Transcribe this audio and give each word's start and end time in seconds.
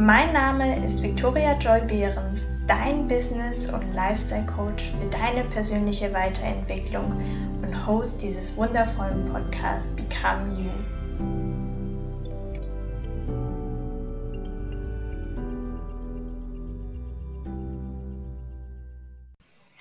Mein 0.00 0.32
Name 0.32 0.84
ist 0.84 1.02
Victoria 1.02 1.58
Joy 1.58 1.80
Behrens, 1.80 2.52
dein 2.68 3.08
Business- 3.08 3.68
und 3.68 3.94
Lifestyle-Coach 3.94 4.92
für 4.92 5.10
deine 5.10 5.42
persönliche 5.50 6.12
Weiterentwicklung 6.12 7.10
und 7.60 7.84
Host 7.84 8.22
dieses 8.22 8.56
wundervollen 8.56 9.28
Podcasts 9.32 9.96
Become 9.96 10.56
You. 10.56 10.70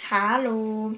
Hallo, 0.09 0.95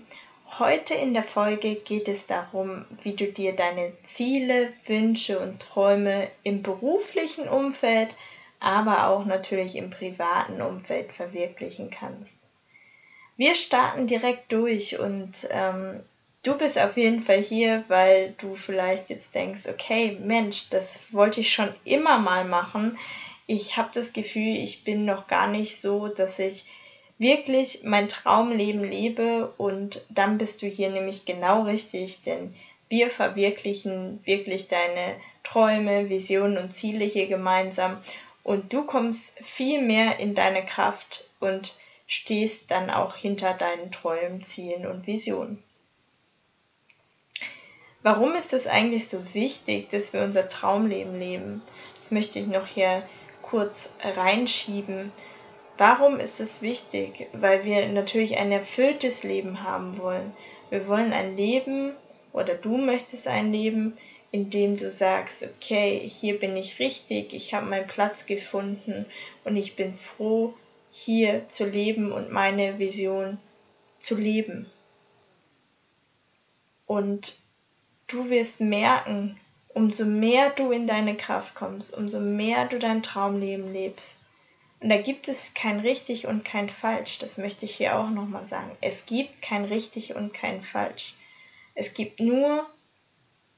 heute 0.59 0.93
in 0.93 1.13
der 1.13 1.23
Folge 1.23 1.75
geht 1.75 2.07
es 2.07 2.25
darum, 2.25 2.85
wie 3.03 3.17
du 3.17 3.25
dir 3.25 3.53
deine 3.53 3.91
Ziele, 4.05 4.71
Wünsche 4.85 5.41
und 5.41 5.59
Träume 5.59 6.29
im 6.43 6.63
beruflichen 6.63 7.49
Umfeld 7.49 8.15
aber 8.59 9.07
auch 9.07 9.25
natürlich 9.25 9.75
im 9.75 9.89
privaten 9.89 10.61
Umfeld 10.61 11.11
verwirklichen 11.11 11.89
kannst. 11.89 12.39
Wir 13.37 13.55
starten 13.55 14.07
direkt 14.07 14.51
durch 14.51 14.99
und 14.99 15.47
ähm, 15.49 16.01
du 16.43 16.57
bist 16.57 16.77
auf 16.77 16.97
jeden 16.97 17.21
Fall 17.21 17.41
hier, 17.41 17.85
weil 17.87 18.35
du 18.37 18.55
vielleicht 18.55 19.09
jetzt 19.09 19.33
denkst, 19.33 19.67
okay, 19.69 20.17
Mensch, 20.21 20.69
das 20.69 20.99
wollte 21.11 21.39
ich 21.41 21.53
schon 21.53 21.73
immer 21.85 22.17
mal 22.17 22.43
machen. 22.43 22.97
Ich 23.47 23.77
habe 23.77 23.89
das 23.93 24.13
Gefühl, 24.13 24.57
ich 24.57 24.83
bin 24.83 25.05
noch 25.05 25.27
gar 25.27 25.47
nicht 25.47 25.79
so, 25.79 26.09
dass 26.09 26.37
ich 26.37 26.65
wirklich 27.17 27.81
mein 27.83 28.07
Traumleben 28.07 28.83
lebe 28.83 29.53
und 29.57 30.05
dann 30.09 30.37
bist 30.37 30.61
du 30.61 30.67
hier 30.67 30.89
nämlich 30.89 31.25
genau 31.25 31.63
richtig, 31.63 32.23
denn 32.23 32.53
wir 32.87 33.09
verwirklichen 33.09 34.19
wirklich 34.25 34.67
deine 34.67 35.15
Träume, 35.43 36.09
Visionen 36.09 36.57
und 36.57 36.75
Ziele 36.75 37.05
hier 37.05 37.27
gemeinsam 37.27 37.97
und 38.49 38.73
du 38.73 38.83
kommst 38.83 39.37
viel 39.45 39.79
mehr 39.79 40.17
in 40.17 40.33
deine 40.33 40.65
Kraft 40.65 41.23
und 41.39 41.75
stehst 42.07 42.71
dann 42.71 42.89
auch 42.89 43.15
hinter 43.15 43.53
deinen 43.53 43.91
Träumen, 43.91 44.41
Zielen 44.41 44.87
und 44.87 45.05
Visionen. 45.05 45.61
Warum 48.01 48.33
ist 48.33 48.53
es 48.53 48.65
eigentlich 48.65 49.07
so 49.07 49.35
wichtig, 49.35 49.89
dass 49.91 50.13
wir 50.13 50.23
unser 50.23 50.47
Traumleben 50.47 51.19
leben? 51.19 51.61
Das 51.93 52.09
möchte 52.09 52.39
ich 52.39 52.47
noch 52.47 52.65
hier 52.65 53.03
kurz 53.43 53.91
reinschieben. 54.01 55.11
Warum 55.77 56.19
ist 56.19 56.39
es 56.39 56.63
wichtig? 56.63 57.27
Weil 57.33 57.65
wir 57.65 57.87
natürlich 57.89 58.39
ein 58.39 58.51
erfülltes 58.51 59.21
Leben 59.21 59.61
haben 59.61 59.99
wollen. 59.99 60.35
Wir 60.71 60.87
wollen 60.87 61.13
ein 61.13 61.37
Leben 61.37 61.93
oder 62.33 62.55
du 62.55 62.77
möchtest 62.77 63.27
ein 63.27 63.51
Leben, 63.51 63.95
indem 64.31 64.77
du 64.77 64.91
sagst, 64.91 65.43
okay, 65.43 65.99
hier 66.07 66.39
bin 66.39 66.55
ich 66.55 66.79
richtig, 66.79 67.33
ich 67.33 67.53
habe 67.53 67.65
meinen 67.65 67.87
Platz 67.87 68.25
gefunden 68.25 69.05
und 69.43 69.57
ich 69.57 69.75
bin 69.75 69.97
froh, 69.97 70.53
hier 70.91 71.47
zu 71.49 71.65
leben 71.65 72.11
und 72.11 72.31
meine 72.31 72.79
Vision 72.79 73.37
zu 73.99 74.15
leben. 74.15 74.69
Und 76.85 77.37
du 78.07 78.29
wirst 78.29 78.61
merken, 78.61 79.39
umso 79.73 80.05
mehr 80.05 80.49
du 80.49 80.71
in 80.71 80.87
deine 80.87 81.15
Kraft 81.15 81.55
kommst, 81.55 81.93
umso 81.95 82.19
mehr 82.19 82.65
du 82.65 82.79
dein 82.79 83.03
Traumleben 83.03 83.71
lebst. 83.71 84.19
Und 84.79 84.89
da 84.89 84.97
gibt 84.97 85.27
es 85.27 85.53
kein 85.53 85.79
richtig 85.79 86.27
und 86.27 86.45
kein 86.45 86.69
falsch, 86.69 87.19
das 87.19 87.37
möchte 87.37 87.65
ich 87.65 87.75
hier 87.75 87.97
auch 87.97 88.09
nochmal 88.09 88.45
sagen. 88.45 88.71
Es 88.81 89.05
gibt 89.05 89.41
kein 89.41 89.65
richtig 89.65 90.15
und 90.15 90.33
kein 90.33 90.61
falsch. 90.61 91.15
Es 91.75 91.93
gibt 91.93 92.19
nur 92.19 92.67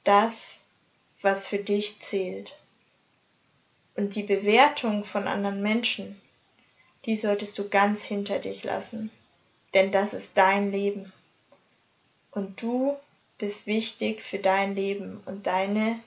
das, 0.03 0.60
was 1.21 1.47
für 1.47 1.59
dich 1.59 1.99
zählt. 1.99 2.55
Und 3.95 4.15
die 4.15 4.23
Bewertung 4.23 5.03
von 5.03 5.27
anderen 5.27 5.61
Menschen, 5.61 6.19
die 7.05 7.15
solltest 7.15 7.57
du 7.57 7.69
ganz 7.69 8.03
hinter 8.03 8.39
dich 8.39 8.63
lassen, 8.63 9.11
denn 9.73 9.91
das 9.91 10.13
ist 10.13 10.37
dein 10.37 10.71
Leben. 10.71 11.11
Und 12.31 12.61
du 12.61 12.95
bist 13.37 13.67
wichtig 13.67 14.21
für 14.21 14.39
dein 14.39 14.75
Leben 14.75 15.21
und 15.25 15.47
deine 15.47 15.99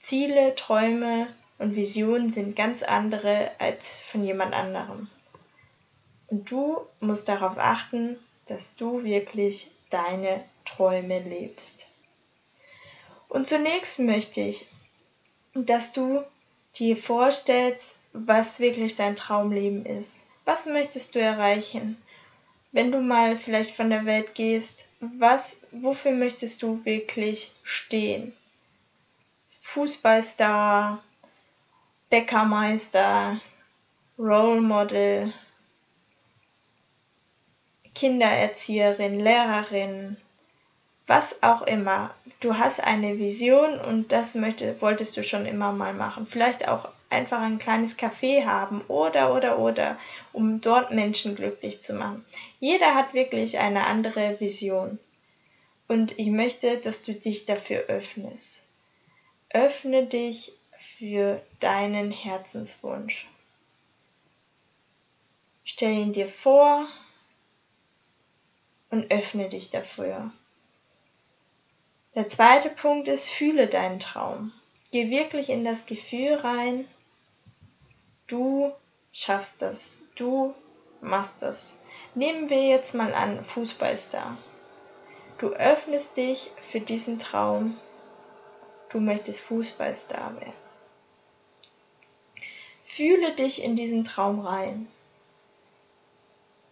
Ziele, 0.00 0.54
Träume 0.54 1.28
und 1.58 1.76
Visionen 1.76 2.30
sind 2.30 2.56
ganz 2.56 2.82
andere 2.82 3.52
als 3.58 4.02
von 4.02 4.24
jemand 4.24 4.52
anderem. 4.52 5.08
Und 6.26 6.50
du 6.50 6.78
musst 7.00 7.28
darauf 7.28 7.56
achten, 7.58 8.18
dass 8.46 8.74
du 8.76 9.04
wirklich 9.04 9.70
deine 9.90 10.44
Träume 10.64 11.20
lebst. 11.20 11.93
Und 13.34 13.48
zunächst 13.48 13.98
möchte 13.98 14.42
ich, 14.42 14.64
dass 15.54 15.92
du 15.92 16.22
dir 16.76 16.96
vorstellst, 16.96 17.96
was 18.12 18.60
wirklich 18.60 18.94
dein 18.94 19.16
Traumleben 19.16 19.84
ist. 19.84 20.24
Was 20.44 20.66
möchtest 20.66 21.16
du 21.16 21.18
erreichen? 21.18 22.00
Wenn 22.70 22.92
du 22.92 23.00
mal 23.00 23.36
vielleicht 23.36 23.74
von 23.74 23.90
der 23.90 24.04
Welt 24.06 24.36
gehst, 24.36 24.86
was, 25.00 25.62
wofür 25.72 26.12
möchtest 26.12 26.62
du 26.62 26.84
wirklich 26.84 27.50
stehen? 27.64 28.32
Fußballstar, 29.62 31.02
Bäckermeister, 32.10 33.40
Role 34.16 34.60
Model, 34.60 35.34
Kindererzieherin, 37.96 39.18
Lehrerin, 39.18 40.18
was 41.06 41.42
auch 41.42 41.62
immer. 41.62 42.14
Du 42.40 42.56
hast 42.56 42.82
eine 42.82 43.18
Vision 43.18 43.78
und 43.78 44.12
das 44.12 44.34
möchte, 44.34 44.80
wolltest 44.80 45.16
du 45.16 45.22
schon 45.22 45.46
immer 45.46 45.72
mal 45.72 45.92
machen. 45.92 46.26
Vielleicht 46.26 46.68
auch 46.68 46.88
einfach 47.10 47.40
ein 47.40 47.58
kleines 47.58 47.98
Café 47.98 48.44
haben 48.44 48.80
oder, 48.88 49.34
oder, 49.34 49.58
oder, 49.58 49.98
um 50.32 50.60
dort 50.60 50.90
Menschen 50.90 51.36
glücklich 51.36 51.82
zu 51.82 51.94
machen. 51.94 52.24
Jeder 52.58 52.94
hat 52.94 53.14
wirklich 53.14 53.58
eine 53.58 53.86
andere 53.86 54.40
Vision. 54.40 54.98
Und 55.86 56.18
ich 56.18 56.28
möchte, 56.28 56.78
dass 56.78 57.02
du 57.02 57.12
dich 57.12 57.44
dafür 57.44 57.84
öffnest. 57.88 58.62
Öffne 59.50 60.06
dich 60.06 60.52
für 60.76 61.40
deinen 61.60 62.10
Herzenswunsch. 62.10 63.26
Stell 65.64 65.92
ihn 65.92 66.12
dir 66.12 66.28
vor 66.28 66.86
und 68.90 69.10
öffne 69.10 69.48
dich 69.48 69.70
dafür. 69.70 70.30
Der 72.14 72.28
zweite 72.28 72.70
Punkt 72.70 73.08
ist, 73.08 73.30
fühle 73.30 73.66
deinen 73.66 73.98
Traum. 73.98 74.52
Geh 74.92 75.10
wirklich 75.10 75.50
in 75.50 75.64
das 75.64 75.86
Gefühl 75.86 76.34
rein, 76.34 76.86
du 78.28 78.72
schaffst 79.12 79.62
das, 79.62 80.02
du 80.14 80.54
machst 81.00 81.42
das. 81.42 81.76
Nehmen 82.14 82.50
wir 82.50 82.62
jetzt 82.62 82.94
mal 82.94 83.12
an 83.14 83.44
Fußballstar. 83.44 84.38
Du 85.38 85.48
öffnest 85.48 86.16
dich 86.16 86.52
für 86.60 86.78
diesen 86.78 87.18
Traum, 87.18 87.76
du 88.90 89.00
möchtest 89.00 89.40
Fußballstar 89.40 90.40
werden. 90.40 90.52
Fühle 92.84 93.34
dich 93.34 93.64
in 93.64 93.74
diesen 93.74 94.04
Traum 94.04 94.38
rein. 94.38 94.86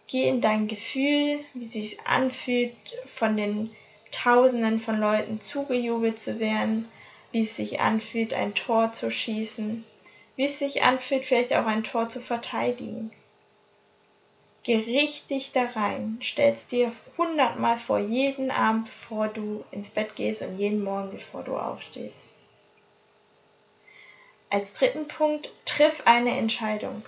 Geh 0.07 0.29
in 0.29 0.39
dein 0.39 0.69
Gefühl, 0.69 1.43
wie 1.53 1.65
sich 1.65 2.07
anfühlt 2.07 2.77
von 3.05 3.35
den 3.35 3.75
Tausenden 4.13 4.79
von 4.79 4.99
Leuten 4.99 5.41
zugejubelt 5.41 6.19
zu 6.19 6.39
werden, 6.39 6.89
wie 7.31 7.41
es 7.41 7.55
sich 7.55 7.79
anfühlt, 7.79 8.33
ein 8.33 8.53
Tor 8.53 8.91
zu 8.91 9.11
schießen, 9.11 9.83
wie 10.35 10.45
es 10.45 10.59
sich 10.59 10.83
anfühlt, 10.83 11.25
vielleicht 11.25 11.53
auch 11.53 11.65
ein 11.65 11.83
Tor 11.83 12.09
zu 12.09 12.21
verteidigen. 12.21 13.11
Geh 14.63 14.77
richtig 14.77 15.51
da 15.51 15.65
rein, 15.65 16.19
stellst 16.23 16.71
dir 16.71 16.93
hundertmal 17.17 17.77
vor, 17.77 17.99
jeden 17.99 18.49
Abend, 18.49 18.85
bevor 18.85 19.27
du 19.27 19.65
ins 19.71 19.89
Bett 19.89 20.15
gehst 20.15 20.41
und 20.41 20.57
jeden 20.57 20.83
Morgen, 20.83 21.11
bevor 21.11 21.43
du 21.43 21.57
aufstehst. 21.57 22.29
Als 24.49 24.73
dritten 24.73 25.07
Punkt, 25.07 25.51
triff 25.65 26.03
eine 26.05 26.37
Entscheidung. 26.37 27.03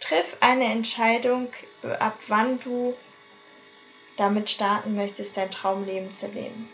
Triff 0.00 0.38
eine 0.40 0.64
Entscheidung, 0.64 1.48
ab 1.98 2.18
wann 2.26 2.58
du 2.60 2.94
damit 4.18 4.50
starten 4.50 4.94
möchtest, 4.94 5.36
dein 5.38 5.50
Traumleben 5.50 6.14
zu 6.14 6.26
leben. 6.26 6.68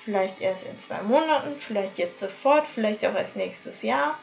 Vielleicht 0.00 0.40
erst 0.40 0.66
in 0.66 0.80
zwei 0.80 1.02
Monaten, 1.02 1.56
vielleicht 1.58 1.98
jetzt 1.98 2.18
sofort, 2.18 2.66
vielleicht 2.66 3.04
auch 3.04 3.14
erst 3.14 3.36
nächstes 3.36 3.82
Jahr. 3.82 4.18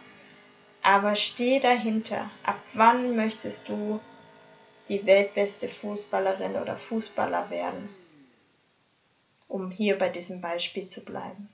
Aber 0.82 1.16
steh 1.16 1.60
dahinter. 1.60 2.30
Ab 2.44 2.60
wann 2.74 3.16
möchtest 3.16 3.70
du 3.70 4.00
die 4.88 5.06
weltbeste 5.06 5.70
Fußballerin 5.70 6.56
oder 6.56 6.76
Fußballer 6.76 7.52
werden? 7.52 7.94
um 9.50 9.72
hier 9.72 9.98
bei 9.98 10.10
diesem 10.10 10.40
Beispiel 10.40 10.88
zu 10.88 11.04
bleiben. 11.04 11.50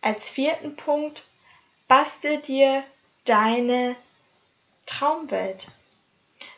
Als 0.00 0.30
vierten 0.30 0.74
Punkt, 0.74 1.24
bastel 1.86 2.40
dir 2.40 2.82
deine 3.24 3.94
Traumwelt. 4.86 5.68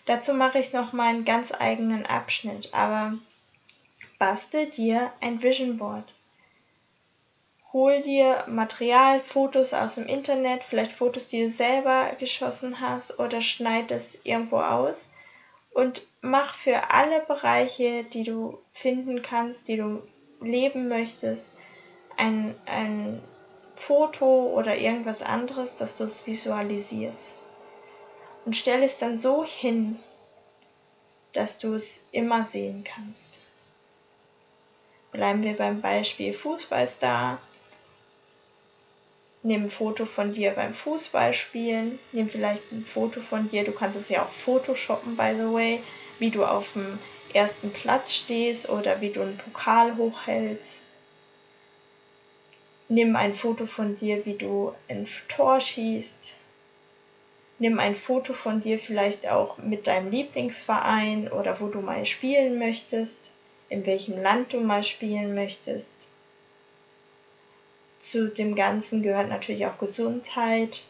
Dazu 0.07 0.35
mache 0.35 0.59
ich 0.59 0.73
noch 0.73 0.93
mal 0.93 1.09
einen 1.09 1.25
ganz 1.25 1.53
eigenen 1.53 2.07
Abschnitt, 2.07 2.71
aber 2.73 3.15
bastel 4.19 4.67
dir 4.67 5.13
ein 5.21 5.43
Vision 5.43 5.79
Board. 5.79 6.05
Hol 7.73 8.03
dir 8.03 8.45
Material, 8.49 9.21
Fotos 9.21 9.73
aus 9.73 9.95
dem 9.95 10.07
Internet, 10.07 10.63
vielleicht 10.63 10.93
Fotos, 10.93 11.29
die 11.29 11.43
du 11.43 11.49
selber 11.49 12.11
geschossen 12.19 12.81
hast 12.81 13.19
oder 13.19 13.41
schneid 13.41 13.91
es 13.91 14.25
irgendwo 14.25 14.59
aus 14.59 15.09
und 15.73 16.07
mach 16.21 16.55
für 16.55 16.91
alle 16.91 17.21
Bereiche, 17.21 18.05
die 18.05 18.25
du 18.25 18.59
finden 18.73 19.23
kannst, 19.23 19.69
die 19.69 19.77
du 19.77 20.03
leben 20.41 20.89
möchtest, 20.89 21.57
ein, 22.17 22.55
ein 22.67 23.23
Foto 23.75 24.53
oder 24.55 24.77
irgendwas 24.77 25.23
anderes, 25.23 25.77
dass 25.77 25.97
du 25.97 26.05
es 26.05 26.27
visualisierst. 26.27 27.35
Und 28.44 28.56
stell 28.56 28.83
es 28.83 28.99
dann 28.99 29.19
so 29.19 29.44
hin, 29.44 29.99
dass 31.33 31.59
du 31.59 31.75
es 31.75 32.06
immer 32.12 32.44
sehen 32.44 32.85
kannst. 32.85 33.41
Bleiben 35.12 35.43
wir 35.43 35.56
beim 35.56 35.81
Beispiel 35.81 36.33
Fußballstar. 36.33 37.39
Nimm 39.43 39.65
ein 39.65 39.71
Foto 39.71 40.06
von 40.06 40.35
dir 40.35 40.53
beim 40.53 40.73
Fußballspielen. 40.73 41.99
Nimm 42.12 42.29
vielleicht 42.29 42.71
ein 42.73 42.85
Foto 42.85 43.21
von 43.21 43.50
dir. 43.50 43.65
Du 43.65 43.73
kannst 43.73 43.99
es 43.99 44.09
ja 44.09 44.25
auch 44.25 44.31
photoshoppen, 44.31 45.17
by 45.17 45.35
the 45.37 45.53
way, 45.53 45.83
wie 46.19 46.31
du 46.31 46.44
auf 46.44 46.73
dem 46.75 46.99
ersten 47.35 47.73
Platz 47.73 48.15
stehst 48.15 48.69
oder 48.69 49.00
wie 49.00 49.11
du 49.11 49.23
einen 49.23 49.37
Pokal 49.37 49.97
hochhältst. 49.97 50.81
Nimm 52.89 53.17
ein 53.17 53.35
Foto 53.35 53.67
von 53.67 53.97
dir, 53.97 54.25
wie 54.27 54.35
du 54.35 54.75
ein 54.89 55.09
Tor 55.29 55.61
schießt. 55.61 56.37
Nimm 57.62 57.79
ein 57.79 57.94
Foto 57.94 58.32
von 58.32 58.61
dir 58.61 58.79
vielleicht 58.79 59.29
auch 59.29 59.59
mit 59.59 59.87
deinem 59.87 60.11
Lieblingsverein 60.11 61.31
oder 61.31 61.61
wo 61.61 61.69
du 61.69 61.81
mal 61.81 62.05
spielen 62.06 62.59
möchtest, 62.59 63.31
in 63.69 63.87
welchem 63.87 64.20
Land 64.20 64.53
du 64.53 64.61
mal 64.61 64.82
spielen 64.82 65.35
möchtest 65.35 66.09
zu 68.03 68.29
dem 68.29 68.56
Ganzen 68.56 69.03
gehört 69.03 69.29
natürlich 69.29 69.64
auch 69.67 69.79
Gesundheit. 69.79 70.82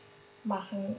Machen 0.44 0.96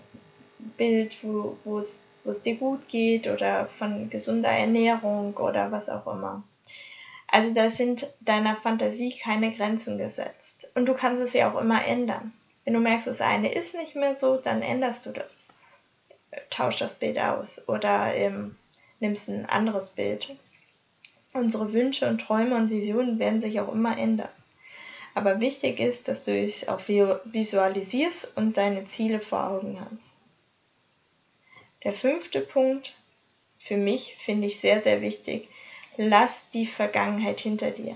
Bild, 0.78 1.18
wo, 1.24 1.58
wo, 1.66 1.80
es, 1.80 2.08
wo 2.24 2.30
es 2.30 2.44
dir 2.44 2.56
gut 2.56 2.88
geht 2.88 3.28
oder 3.28 3.66
von 3.66 4.10
gesunder 4.10 4.52
Ernährung 4.52 5.36
oder 5.36 5.72
was 5.72 5.90
auch 5.90 6.08
immer. 6.08 6.44
Also 7.28 7.54
da 7.54 7.72
sind 7.72 8.08
deiner 8.22 8.56
Fantasie 8.56 9.18
keine 9.22 9.52
Grenzen 9.52 9.98
gesetzt. 9.98 10.68
Und 10.76 10.86
du 10.86 10.94
kannst 10.94 11.22
es 11.22 11.34
ja 11.34 11.52
auch 11.52 11.60
immer 11.60 11.84
ändern. 11.86 12.32
Wenn 12.64 12.76
du 12.76 12.80
merkst, 12.80 13.08
das 13.08 13.20
eine 13.20 13.52
ist 13.52 13.76
nicht 13.76 13.96
mehr 13.96 14.14
so, 14.14 14.38
dann 14.38 14.62
änderst 14.62 15.06
du 15.08 15.12
das. 15.12 15.48
Tausch 16.50 16.78
das 16.78 16.96
Bild 16.96 17.18
aus 17.18 17.68
oder 17.68 18.14
ähm, 18.16 18.56
nimmst 19.00 19.30
ein 19.30 19.46
anderes 19.46 19.92
Bild. 19.92 20.36
Unsere 21.34 21.74
Wünsche 21.74 22.08
und 22.08 22.20
Träume 22.20 22.56
und 22.56 22.70
Visionen 22.70 23.20
werden 23.20 23.42
sich 23.42 23.60
auch 23.60 23.72
immer 23.72 23.98
ändern. 23.98 24.30
Aber 25.16 25.42
wichtig 25.42 25.80
ist, 25.80 26.08
dass 26.08 26.26
du 26.26 26.36
es 26.36 26.68
auch 26.68 26.80
visualisierst 26.88 28.36
und 28.36 28.58
deine 28.58 28.86
Ziele 28.86 29.20
vor 29.20 29.48
Augen 29.48 29.80
hast. 29.80 30.14
Der 31.84 31.94
fünfte 31.94 32.42
Punkt, 32.42 32.94
für 33.58 33.78
mich 33.78 34.16
finde 34.16 34.48
ich 34.48 34.60
sehr, 34.60 34.80
sehr 34.80 35.02
wichtig, 35.02 35.50
lass 35.98 36.50
die 36.50 36.66
Vergangenheit 36.66 37.40
hinter 37.40 37.72
dir. 37.72 37.96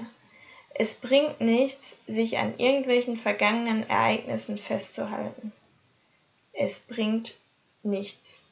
Es 0.73 0.95
bringt 0.95 1.41
nichts, 1.41 1.99
sich 2.05 2.37
an 2.37 2.53
irgendwelchen 2.59 3.17
vergangenen 3.17 3.89
Ereignissen 3.89 4.57
festzuhalten. 4.57 5.51
Es 6.53 6.81
bringt 6.81 7.33
nichts. 7.83 8.45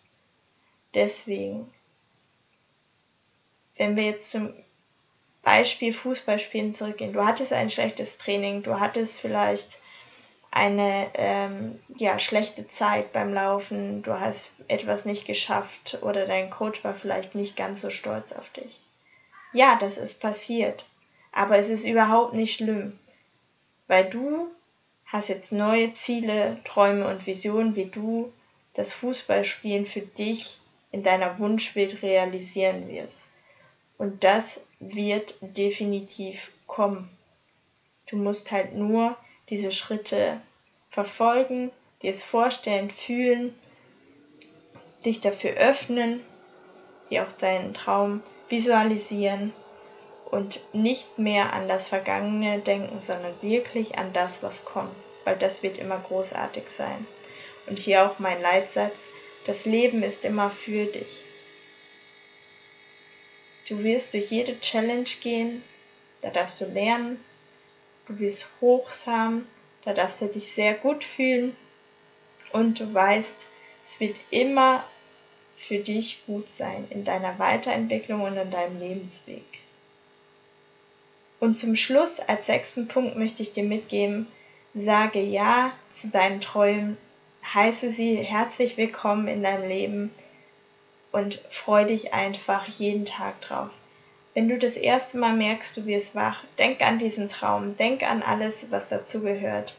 Deswegen, 0.94 1.72
wenn 3.76 3.96
wir 3.96 4.04
jetzt 4.04 4.32
zum 4.32 4.54
Beispiel 5.46 5.94
Fußballspielen 5.94 6.74
zurückgehen. 6.74 7.14
Du 7.14 7.24
hattest 7.24 7.54
ein 7.54 7.70
schlechtes 7.70 8.18
Training, 8.18 8.64
du 8.64 8.80
hattest 8.80 9.22
vielleicht 9.22 9.78
eine 10.50 11.12
ähm, 11.14 11.80
ja, 11.98 12.18
schlechte 12.18 12.68
Zeit 12.68 13.14
beim 13.14 13.34
Laufen, 13.34 14.02
du 14.02 14.20
hast 14.20 14.54
etwas 14.68 15.06
nicht 15.06 15.28
geschafft 15.28 16.00
oder 16.02 16.26
dein 16.26 16.50
Coach 16.50 16.84
war 16.84 16.96
vielleicht 16.96 17.36
nicht 17.36 17.56
ganz 17.56 17.82
so 17.82 17.92
stolz 17.92 18.32
auf 18.32 18.50
dich. 18.50 18.80
Ja, 19.54 19.78
das 19.80 19.98
ist 19.98 20.20
passiert, 20.20 20.86
aber 21.32 21.58
es 21.60 21.70
ist 21.70 21.86
überhaupt 21.86 22.34
nicht 22.34 22.56
schlimm, 22.56 22.98
weil 23.88 24.10
du 24.10 24.48
hast 25.06 25.30
jetzt 25.30 25.52
neue 25.52 25.92
Ziele, 25.92 26.58
Träume 26.64 27.08
und 27.08 27.28
Visionen, 27.28 27.76
wie 27.76 27.86
du 27.86 28.34
das 28.76 28.92
Fußballspielen 28.94 29.86
für 29.86 30.02
dich 30.02 30.60
in 30.92 31.04
deiner 31.04 31.40
Wunschwelt 31.40 32.02
realisieren 32.04 32.88
wirst. 32.88 33.28
Und 33.98 34.24
das 34.24 34.62
wird 34.80 35.36
definitiv 35.42 36.52
kommen. 36.68 37.10
Du 38.08 38.18
musst 38.18 38.52
halt 38.52 38.76
nur 38.76 39.18
diese 39.50 39.72
Schritte 39.72 40.40
verfolgen, 40.90 41.72
dir 42.02 42.12
es 42.12 42.24
vorstellen, 42.24 42.90
fühlen, 42.90 43.56
dich 45.06 45.22
dafür 45.22 45.52
öffnen, 45.52 46.24
dir 47.10 47.26
auch 47.26 47.32
deinen 47.32 47.74
Traum 47.74 48.22
visualisieren 48.50 49.54
und 50.30 50.62
nicht 50.74 51.18
mehr 51.18 51.54
an 51.54 51.68
das 51.68 51.88
Vergangene 51.88 52.60
denken, 52.60 53.00
sondern 53.00 53.34
wirklich 53.42 53.98
an 53.98 54.14
das, 54.14 54.44
was 54.44 54.66
kommt, 54.66 54.96
weil 55.24 55.38
das 55.38 55.64
wird 55.64 55.78
immer 55.78 56.00
großartig 56.00 56.70
sein. 56.70 57.06
Und 57.68 57.80
hier 57.80 58.06
auch 58.06 58.20
mein 58.20 58.42
Leitsatz, 58.42 59.10
das 59.46 59.66
Leben 59.66 60.04
ist 60.04 60.26
immer 60.26 60.50
für 60.50 60.86
dich. 60.86 61.24
Du 63.68 63.84
wirst 63.84 64.14
durch 64.14 64.30
jede 64.30 64.60
Challenge 64.60 65.10
gehen, 65.22 65.64
da 66.22 66.30
darfst 66.30 66.62
du 66.62 66.66
lernen. 66.66 67.24
Du 68.08 68.20
wirst 68.20 68.48
hochsam, 68.62 69.48
da 69.84 69.94
darfst 69.94 70.22
du 70.22 70.28
dich 70.28 70.52
sehr 70.52 70.76
gut 70.76 71.04
fühlen. 71.04 71.56
Und 72.52 72.80
du 72.80 72.94
weißt, 72.94 73.48
es 73.84 74.00
wird 74.00 74.16
immer 74.30 74.84
für 75.56 75.78
dich 75.80 76.26
gut 76.26 76.48
sein 76.48 76.86
in 76.90 77.06
deiner 77.06 77.40
Weiterentwicklung 77.40 78.22
und 78.22 78.38
in 78.38 78.52
deinem 78.52 78.80
Lebensweg. 78.80 79.44
Und 81.40 81.56
zum 81.56 81.76
Schluss 81.76 82.20
als 82.20 82.46
sechsten 82.46 82.88
Punkt 82.88 83.16
möchte 83.18 83.42
ich 83.42 83.52
dir 83.52 83.64
mitgeben, 83.64 84.28
sage 84.74 85.22
Ja 85.22 85.74
zu 85.92 86.10
deinen 86.10 86.42
Träumen, 86.42 86.98
heiße 87.54 87.92
sie 87.92 88.16
herzlich 88.16 88.76
willkommen 88.76 89.28
in 89.28 89.44
deinem 89.44 89.68
Leben 89.68 90.12
und 91.12 91.36
freu 91.50 91.86
dich 91.86 92.14
einfach 92.14 92.68
jeden 92.68 93.06
Tag 93.06 93.40
drauf. 93.42 93.70
Wenn 94.34 94.50
du 94.50 94.58
das 94.58 94.76
erste 94.76 95.18
Mal 95.18 95.36
merkst, 95.36 95.78
du 95.78 95.86
wirst 95.86 96.16
wach, 96.16 96.44
denk 96.58 96.82
an 96.82 97.00
diesen 97.00 97.30
Traum, 97.30 97.78
denk 97.78 98.04
an 98.04 98.24
alles, 98.24 98.72
was 98.72 98.90
dazu 98.90 99.22
gehört. 99.22 99.76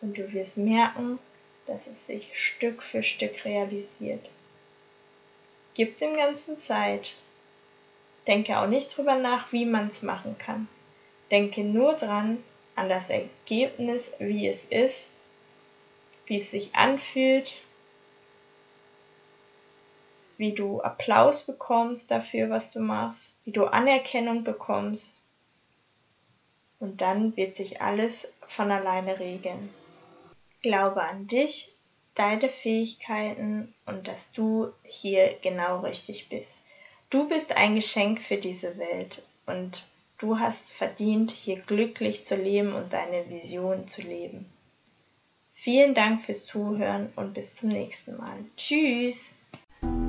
Und 0.00 0.18
du 0.18 0.32
wirst 0.32 0.58
merken, 0.58 1.18
dass 1.66 1.86
es 1.86 2.06
sich 2.06 2.30
Stück 2.32 2.82
für 2.82 3.02
Stück 3.02 3.44
realisiert. 3.44 4.28
Gib 5.74 5.96
dem 5.98 6.16
Ganzen 6.16 6.56
Zeit. 6.56 7.14
Denke 8.26 8.58
auch 8.58 8.66
nicht 8.66 8.96
drüber 8.96 9.16
nach, 9.16 9.52
wie 9.52 9.66
man 9.66 9.86
es 9.88 10.02
machen 10.02 10.36
kann. 10.38 10.66
Denke 11.30 11.62
nur 11.62 11.94
dran, 11.94 12.42
an 12.74 12.88
das 12.88 13.10
Ergebnis, 13.10 14.12
wie 14.18 14.48
es 14.48 14.64
ist, 14.64 15.10
wie 16.26 16.36
es 16.36 16.50
sich 16.50 16.74
anfühlt 16.74 17.52
wie 20.38 20.52
du 20.52 20.80
Applaus 20.82 21.44
bekommst 21.44 22.10
dafür, 22.10 22.50
was 22.50 22.72
du 22.72 22.80
machst, 22.80 23.38
wie 23.44 23.52
du 23.52 23.64
Anerkennung 23.64 24.44
bekommst. 24.44 25.16
Und 26.78 27.00
dann 27.00 27.36
wird 27.36 27.56
sich 27.56 27.80
alles 27.80 28.32
von 28.46 28.70
alleine 28.70 29.18
regeln. 29.18 29.72
Glaube 30.62 31.02
an 31.02 31.26
dich, 31.26 31.72
deine 32.14 32.48
Fähigkeiten 32.48 33.74
und 33.86 34.08
dass 34.08 34.32
du 34.32 34.72
hier 34.84 35.36
genau 35.40 35.80
richtig 35.80 36.28
bist. 36.28 36.64
Du 37.08 37.28
bist 37.28 37.56
ein 37.56 37.74
Geschenk 37.76 38.20
für 38.20 38.36
diese 38.36 38.76
Welt 38.78 39.22
und 39.46 39.86
du 40.18 40.38
hast 40.38 40.74
verdient, 40.74 41.30
hier 41.30 41.60
glücklich 41.60 42.24
zu 42.24 42.36
leben 42.36 42.74
und 42.74 42.92
deine 42.92 43.28
Vision 43.30 43.86
zu 43.86 44.02
leben. 44.02 44.50
Vielen 45.58 45.94
Dank 45.94 46.20
fürs 46.20 46.44
Zuhören 46.44 47.08
und 47.16 47.32
bis 47.32 47.54
zum 47.54 47.70
nächsten 47.70 48.18
Mal. 48.18 48.36
Tschüss! 48.58 49.32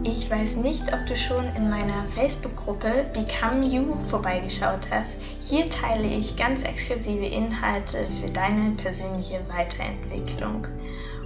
Ich 0.04 0.30
weiß 0.30 0.58
nicht, 0.58 0.84
ob 0.94 1.08
du 1.08 1.16
schon 1.16 1.46
in 1.56 1.70
meiner 1.70 2.04
Facebook-Gruppe 2.14 3.06
Become 3.14 3.66
You 3.66 3.96
vorbeigeschaut 4.08 4.88
hast. 4.92 5.10
Hier 5.42 5.70
teile 5.70 6.06
ich 6.10 6.36
ganz 6.36 6.64
exklusive 6.64 7.26
Inhalte 7.26 8.06
für 8.20 8.30
deine 8.30 8.72
persönliche 8.76 9.40
Weiterentwicklung. 9.48 10.68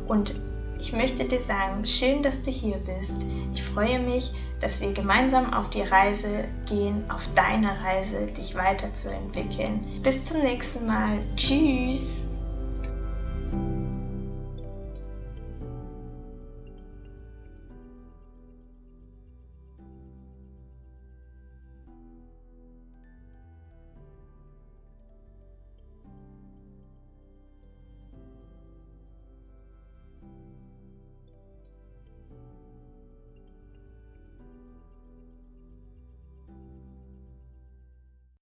Und 0.08 0.36
ich 0.80 0.94
möchte 0.94 1.26
dir 1.26 1.42
sagen, 1.42 1.84
schön, 1.84 2.22
dass 2.22 2.44
du 2.44 2.52
hier 2.52 2.78
bist. 2.78 3.16
Ich 3.56 3.64
freue 3.64 4.00
mich, 4.00 4.32
dass 4.62 4.82
wir 4.82 4.94
gemeinsam 4.94 5.52
auf 5.52 5.72
die 5.72 5.82
Reise 5.82 6.46
gehen, 6.70 7.04
auf 7.10 7.28
deine 7.34 7.84
Reise, 7.84 8.28
dich 8.28 8.54
weiterzuentwickeln. 8.54 10.00
Bis 10.04 10.26
zum 10.26 10.42
nächsten 10.42 10.86
Mal. 10.86 11.20
Tschüss. 11.36 12.24